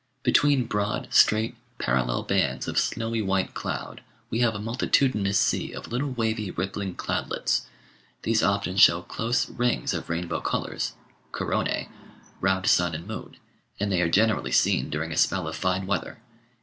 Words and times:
Between 0.23 0.65
broad, 0.65 1.09
straight, 1.11 1.55
parallel 1.77 2.23
bands 2.23 2.67
of 2.67 2.79
snowy 2.79 3.21
white 3.21 3.53
cloud 3.53 4.01
we 4.31 4.39
have 4.39 4.55
a 4.55 4.59
multi 4.59 4.87
tudinous 4.87 5.35
sea 5.35 5.73
of 5.73 5.89
little 5.91 6.09
wavy 6.09 6.49
rippling 6.49 6.95
cloudlets. 6.95 7.67
These 8.23 8.41
often 8.41 8.77
show 8.77 9.03
close 9.03 9.47
"rings" 9.47 9.93
of 9.93 10.09
rainbow 10.09 10.41
colours 10.41 10.93
(corona?) 11.31 11.85
round 12.39 12.65
sun 12.65 12.95
and 12.95 13.05
moon, 13.05 13.37
and 13.79 13.91
they 13.91 14.01
are 14.01 14.09
generally 14.09 14.51
seen 14.51 14.89
during 14.89 15.11
a 15.11 15.17
spell 15.17 15.47
of 15.47 15.55
fine 15.55 15.85
weather. 15.85 16.17